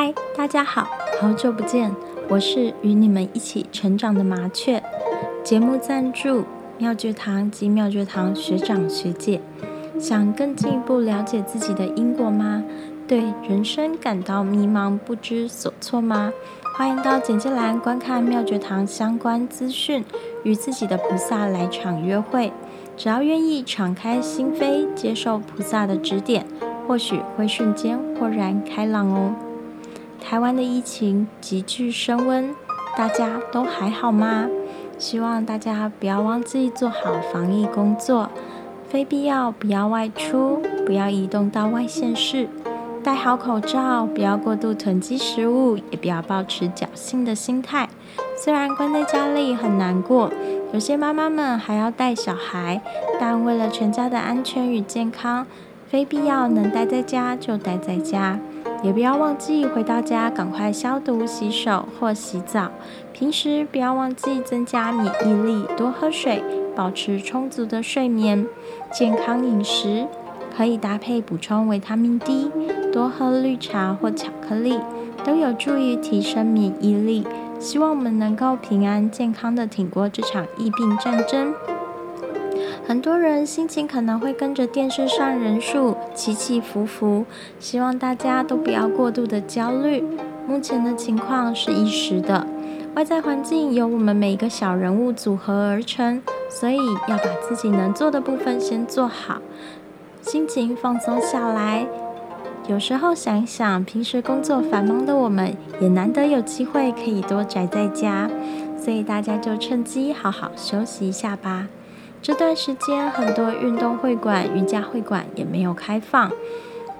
[0.00, 0.86] 嗨，大家好，
[1.20, 1.92] 好久不见，
[2.28, 4.80] 我是与你们一起成长的麻雀。
[5.42, 6.44] 节目赞助
[6.78, 9.40] 妙觉堂及妙觉堂学长学姐。
[9.98, 12.62] 想更进一步了解自己的因果吗？
[13.08, 16.32] 对人生感到迷茫不知所措吗？
[16.76, 20.04] 欢迎到简介栏观看妙觉堂相关资讯，
[20.44, 22.52] 与自己的菩萨来场约会。
[22.96, 26.46] 只要愿意敞开心扉，接受菩萨的指点，
[26.86, 29.34] 或许会瞬间豁然开朗哦。
[30.30, 32.54] 台湾的疫情急剧升温，
[32.94, 34.46] 大家都还好吗？
[34.98, 38.28] 希望大家不要忘记做好防疫工作，
[38.90, 42.46] 非必要不要外出，不要移动到外县市，
[43.02, 47.88] 戴好口罩，不要过度囤积食物，也不要保持侥幸的心态。
[48.36, 50.30] 虽然关在家里很难过，
[50.74, 52.82] 有些妈妈们还要带小孩，
[53.18, 55.46] 但为了全家的安全与健康，
[55.86, 58.38] 非必要能待在家就待在家。
[58.82, 62.70] 也不要忘记回到家赶快消毒、洗手或洗澡。
[63.12, 66.42] 平时不要忘记增加免疫力，多喝水，
[66.76, 68.46] 保持充足的睡眠。
[68.92, 70.06] 健康饮食
[70.56, 72.50] 可以搭配补充维他命 D，
[72.92, 74.78] 多喝绿茶或巧克力，
[75.24, 77.26] 都有助于提升免疫力。
[77.58, 81.52] 希望我们能够平安健康的挺过这场疫病战争。
[82.88, 87.26] 很多人心情可能会跟着电视上人数起起伏伏，
[87.60, 90.02] 希望大家都不要过度的焦虑。
[90.46, 92.46] 目前的情况是一时的，
[92.94, 99.42] 外在环境由我们每一个小人物组合而成，所以要把自己能做的部分先做好，
[100.22, 101.86] 心情放松下来。
[102.68, 108.30] 有时候想一想，平时工作繁忙的我们，也难得有机会可以多宅在家，
[108.82, 111.68] 所以大家就趁机好好休息一下吧。
[112.20, 116.30] 这段时间，很多运动会馆、瑜伽会馆也没有开放。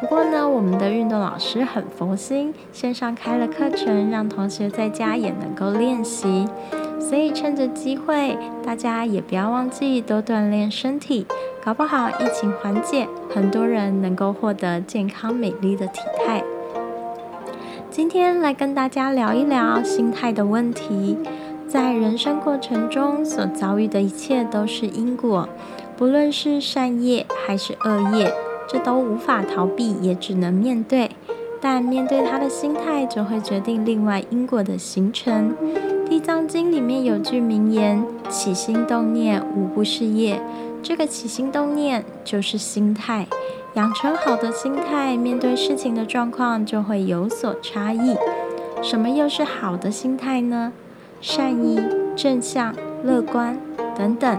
[0.00, 6.46] 不过呢，我们的运动老师很佛心，线上开了课程，让同学在家也能够练习。
[6.98, 11.26] 所以趁着机会，大家也不要忘记多锻炼身体。
[11.64, 16.42] 搞不好疫情缓解，很多人能够获得健康美丽的体态。
[17.90, 21.16] 今天来跟大家聊一聊心态的问题。
[21.74, 25.48] 在人生过程中所遭遇的一切都是因果，
[25.96, 28.32] 不论是善业还是恶业，
[28.68, 31.10] 这都无法逃避，也只能面对。
[31.60, 35.52] 但面对他的心态，就会决定另外因果的形成。
[36.08, 40.40] 《地藏经》里面有句名言：“起心动念，无不是业。”
[40.80, 43.26] 这个起心动念就是心态，
[43.74, 48.16] 养成好的心态，面对事情的状况就会有所差异。
[48.80, 50.72] 什么又是好的心态呢？
[51.26, 51.80] 善意、
[52.14, 53.58] 正向、乐观
[53.96, 54.38] 等等，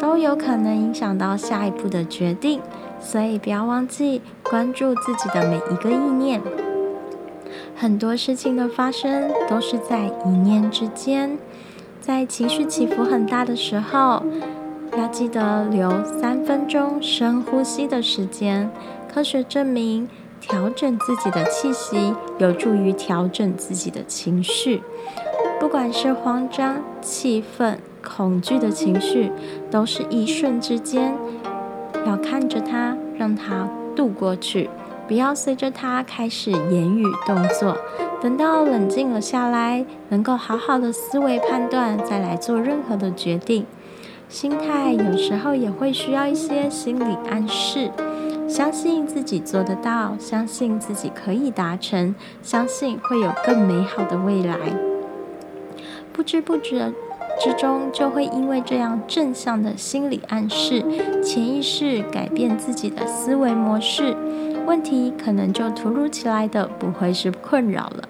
[0.00, 2.60] 都有可能影响到下一步的决定，
[2.98, 6.42] 所以不要忘记关注自己的每一个意念。
[7.76, 11.38] 很多事情的发生都是在一念之间，
[12.00, 14.20] 在情绪起伏很大的时候，
[14.98, 18.68] 要记得留三分钟深呼吸的时间。
[19.08, 20.08] 科学证明，
[20.40, 24.82] 调整自己的气息有助于调整自己的情绪。
[25.74, 29.32] 不管是慌张、气愤、恐惧的情绪，
[29.72, 31.12] 都是一瞬之间，
[32.06, 34.70] 要看着它，让它度过去，
[35.08, 37.76] 不要随着它开始言语动作。
[38.22, 43.66] 等到冷静了下来，能够好好的思维判断，再来做任何的决定。
[44.28, 47.90] 心态有时候也会需要一些心理暗示，
[48.46, 54.56] 相信自己做得到，相信自己可以达成，相信会有更美好的未来。
[56.14, 56.92] 不知不觉
[57.40, 60.80] 之中，就会因为这样正向的心理暗示，
[61.20, 64.16] 潜意识改变自己的思维模式，
[64.64, 68.08] 问题可能就突如其来的不会是困扰了。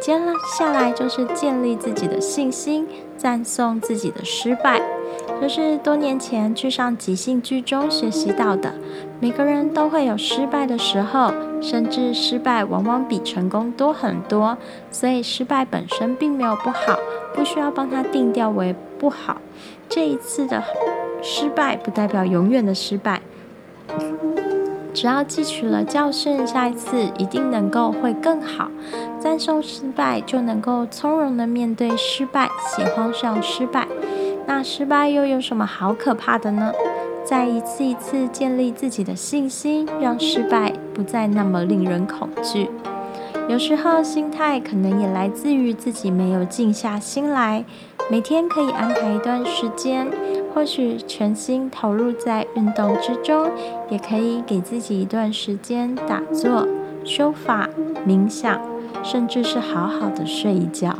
[0.00, 0.18] 接
[0.58, 2.88] 下来就是建立自己的信心，
[3.18, 4.80] 赞颂自己的失败。
[5.40, 8.72] 这是多年前去上即兴剧中学习到的。
[9.20, 14.56] 每个人都会有失败的时候，甚至失败往往比成功多很多。
[14.90, 16.98] 所以失败本身并没有不好，
[17.34, 19.38] 不需要帮它定调为不好。
[19.88, 20.62] 这一次的
[21.22, 23.20] 失败不代表永远的失败，
[24.94, 28.70] 只要汲取了教训，下一次一定能够会更好。
[29.20, 33.86] 赞受失败，就能够从容的面对失败，喜欢上失败。
[34.46, 36.72] 那失败又有什么好可怕的呢？
[37.24, 42.68] 再一次一次建立自己的信心，让失败不再那么令人恐惧。
[43.48, 47.64] 有时候心态可能也来自于自己没有静下心来。
[48.10, 50.06] 每天可以安排一段时间，
[50.54, 53.50] 或许全心投入在运动之中，
[53.88, 56.68] 也可以给自己一段时间打坐、
[57.04, 57.68] 修法、
[58.06, 58.60] 冥想。
[59.02, 60.96] 甚至是好好的睡一觉。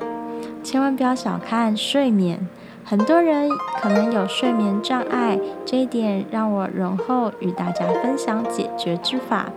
[0.62, 2.46] 千万不要小看睡眠，
[2.86, 3.48] 很多人
[3.80, 9.50] 可能有睡眠障碍，这一点让我容后与大家分享解决之法。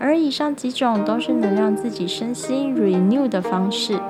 [0.00, 4.00] 而以上几种都是能让自己身心 renew 的方式，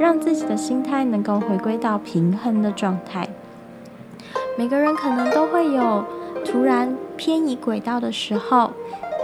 [0.00, 3.28] 让自己的心态能够回归到平衡的状态。
[4.56, 6.02] 每个人可能都会有
[6.46, 8.70] 突然偏移轨道的时候，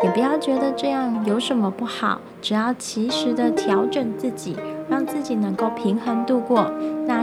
[0.04, 4.56] 也不要觉得这样有什么不好，只要及时的调整自己，
[4.90, 6.70] 让自己能够平衡度过，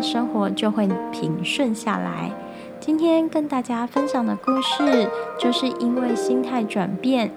[0.01, 2.31] 生活就会平顺下来。
[2.79, 5.09] 今天跟大家分享的故事，
[5.39, 7.31] 就是因为心态转变，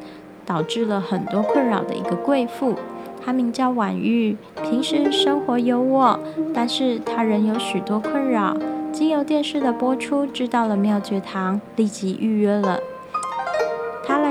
[0.44, 2.76] 导致了很多困扰的一个贵妇，
[3.24, 6.18] 她名叫婉玉，平时生活优渥，
[6.54, 8.56] 但是她仍有许多困扰。
[8.92, 12.80] 经由电视的播出，知道了妙觉堂，立即预约了。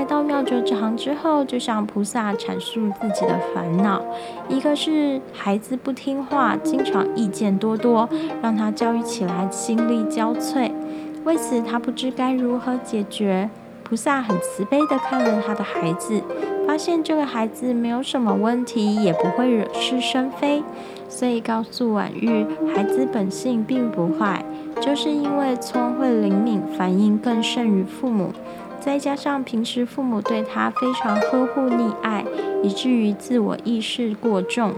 [0.00, 4.00] 来到妙觉堂之后，就向菩萨阐述自己的烦恼：
[4.48, 8.08] 一个是孩子不听话，经常意见多多，
[8.40, 10.70] 让他教育起来心力交瘁。
[11.24, 13.50] 为此，他不知该如何解决。
[13.84, 16.22] 菩萨很慈悲地看了他的孩子，
[16.66, 20.62] 发现这个孩子没有什么问题，也不会惹是生非，
[21.10, 24.42] 所以告诉婉玉，孩子本性并不坏，
[24.80, 28.32] 就是因为聪慧灵敏，反应更胜于父母，
[28.80, 32.24] 再加上平时父母对他非常呵护溺爱，
[32.62, 34.72] 以至于自我意识过重。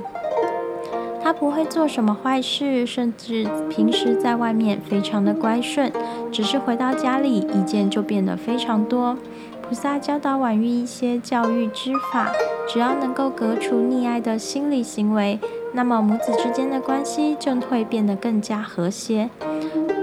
[1.23, 5.93] 他不会做什么坏事，甚至平时在外面非常的乖顺，
[6.33, 9.17] 只是回到家里意见就变得非常多。
[9.63, 12.33] 菩萨教导婉玉一些教育之法，
[12.69, 15.39] 只要能够革除溺爱的心理行为，
[15.73, 19.31] 那么母子之间的关系就会变得更加和谐。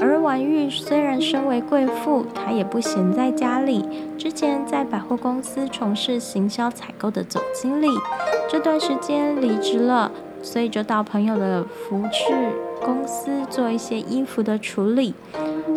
[0.02, 3.86] 而婉玉虽然身为贵妇，她也不闲在家里，
[4.18, 7.88] 之前在百货公司从事行销采购的总经理，
[8.50, 10.12] 这段时间离职了。
[10.42, 12.34] 所以就到朋友的服饰
[12.82, 15.14] 公司做一些衣服的处理，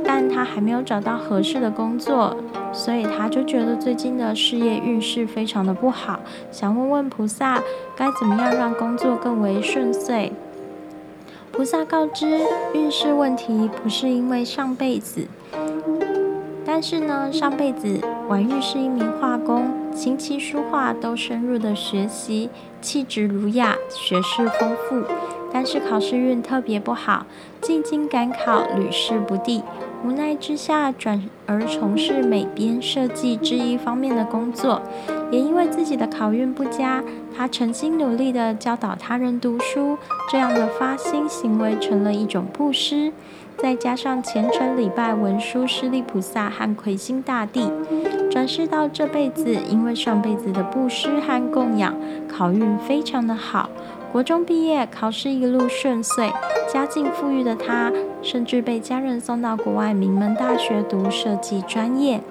[0.05, 2.37] 但他还没有找到合适的工作，
[2.73, 6.21] 所以他就觉得最近的事业运势非常的不好，
[6.53, 7.61] 想问问菩萨
[7.97, 10.33] 该怎么样让工作更为顺遂。
[11.53, 12.41] 菩萨告知
[12.73, 15.27] 运势问题不是因为上辈子，
[16.65, 19.71] 但是呢，上辈子婉玉是一名画工。
[19.95, 22.49] 琴棋书画都深入的学习，
[22.81, 25.05] 气质儒雅，学识丰富，
[25.53, 27.27] 但是考试运特别不好，
[27.61, 29.63] 进京赶考屡试不第，
[30.05, 34.81] 无奈之下转而从事美编设计这一方面的工作。
[35.31, 37.03] 也因为自己的考运不佳，
[37.37, 39.97] 他诚心努力地教导他人读书，
[40.31, 43.13] 这样的发心行为成了一种布施。
[43.59, 47.71] 再加上虔诚礼拜文殊师利菩萨和魁星大帝，
[48.33, 51.95] 转世到这辈子，因为上辈子的布施和供养，
[52.27, 53.69] 考运非常的好。
[54.11, 56.33] 国中毕业，考试一路顺遂，
[56.67, 57.93] 家境富裕的他，
[58.23, 62.23] 甚至被家人送到国外名门大学读设计专业。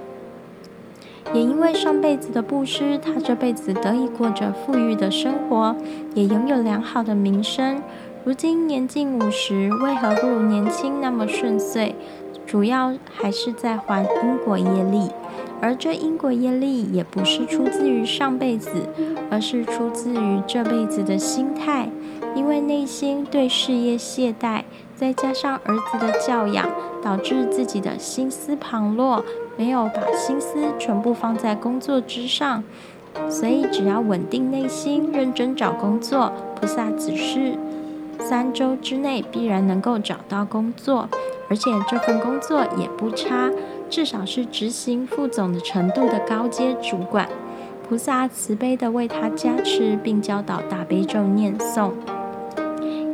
[1.36, 5.76] 也因为上辈子的布施，他这辈子得以过着富裕的生活，
[6.16, 7.80] 也拥有良好的名声。
[8.26, 11.94] 如今年近五十，为何不如年轻那么顺遂？
[12.48, 15.08] 主要还是在还因果业力，
[15.62, 18.70] 而这因果业力也不是出自于上辈子，
[19.30, 21.88] 而是出自于这辈子的心态。
[22.34, 24.64] 因为内心对事业懈怠，
[24.96, 26.70] 再加上儿子的教养，
[27.02, 29.24] 导致自己的心思旁落，
[29.58, 32.64] 没有把心思全部放在工作之上。
[33.30, 37.58] 所以只要稳定内心，认真找工作，菩萨指示。
[38.18, 41.10] 三周之内必然能够找到工作，
[41.50, 43.50] 而且这份工作也不差，
[43.92, 47.28] 至少是执行副总的程度的高阶主管。
[47.88, 51.92] 菩萨慈悲的为他加持，并教导大悲咒念诵，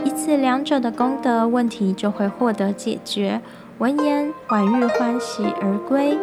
[0.06, 3.42] 以此两者的功德问题就会获得解决。
[3.80, 6.16] 闻言，婉玉欢喜而归。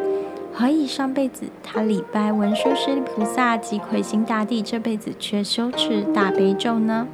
[0.53, 7.09] 何以上辈子他礼拜文殊师利菩萨及魁星大帝，这辈子却修持大悲咒呢？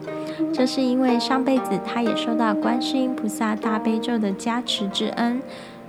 [0.52, 5.40] 这是因为上辈子他也受到观世音菩萨大悲咒的加持之恩，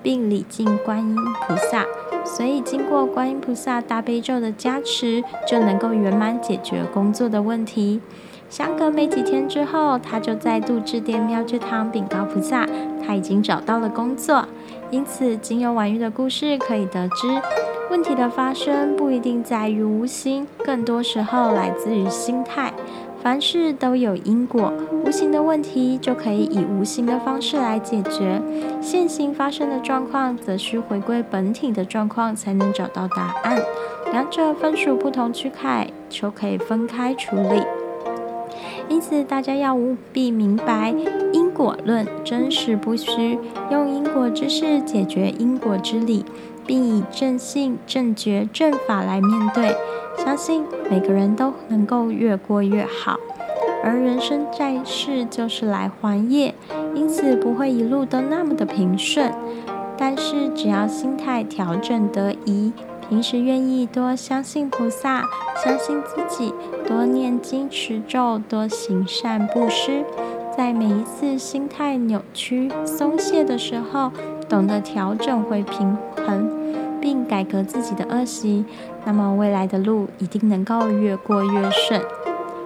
[0.01, 1.85] 并礼敬观音菩萨，
[2.25, 8.01] 所以经过观音菩萨大悲咒的加持，就能够圆满解决工作的问题。
[8.49, 12.67] 相隔没几天之后，他就再度致电妙觉堂禀告菩萨，
[13.05, 14.45] 他已经找到了工作。
[14.89, 17.41] 因此，经由婉玉的故事可以得知，
[17.89, 22.73] 问题的发生不一定在于无心，更多时候来自于心态。
[23.23, 24.73] 凡事都有因果，
[25.05, 28.41] 无形的问题就可以以无形的方式来解决；
[28.81, 33.61] 现行发生的状况，则需回归本体的状况才能找到答案。
[34.11, 37.61] 两者分属不同区块，就可以分开处理。
[38.89, 40.93] 因此，大家要务必明白
[41.31, 43.37] 因果论，真实不虚，
[43.69, 46.25] 用因果之事解决因果之理，
[46.65, 49.75] 并以正信、正觉、正法来面对。
[50.17, 53.17] 相信每个人都能够越过越好。
[53.83, 56.53] 而人生在世就是来还业，
[56.93, 59.31] 因此不会一路都那么的平顺。
[59.97, 62.73] 但是只要心态调整得宜，
[63.07, 65.25] 平时愿意多相信菩萨，
[65.63, 66.53] 相信自己，
[66.87, 70.03] 多念经持咒，多行善布施，
[70.55, 74.11] 在每一次心态扭曲松懈的时候，
[74.51, 76.51] 懂得调整回平衡，
[76.99, 78.65] 并改革自己的恶习，
[79.05, 82.01] 那么未来的路一定能够越过越顺。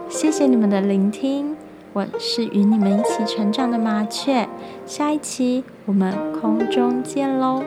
[0.09, 1.55] 谢谢你们的聆听，
[1.93, 4.49] 我是与你们一起成长的麻雀。
[4.87, 6.11] 下一期我们
[6.41, 7.61] 空中见喽。